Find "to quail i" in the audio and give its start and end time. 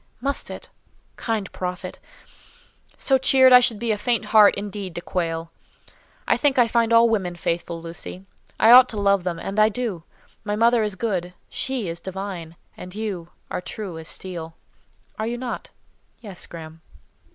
4.95-6.37